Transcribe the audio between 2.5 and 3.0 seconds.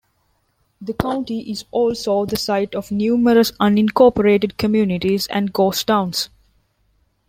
of